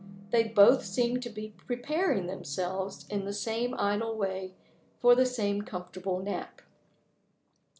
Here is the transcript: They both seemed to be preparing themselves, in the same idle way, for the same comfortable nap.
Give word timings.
They 0.31 0.45
both 0.45 0.83
seemed 0.83 1.21
to 1.21 1.29
be 1.29 1.53
preparing 1.67 2.25
themselves, 2.25 3.05
in 3.09 3.23
the 3.25 3.33
same 3.33 3.75
idle 3.77 4.15
way, 4.17 4.55
for 4.99 5.13
the 5.13 5.27
same 5.27 5.61
comfortable 5.61 6.17
nap. 6.21 6.63